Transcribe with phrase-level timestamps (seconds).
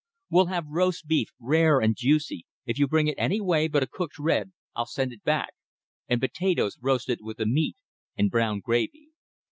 [0.31, 3.87] We'll have roast beef, rare and juicy; if you bring it any way but a
[3.87, 5.53] cooked red, I'll send it back;
[6.09, 7.75] and potatoes roasted with the meat
[8.17, 9.09] and brown gravy.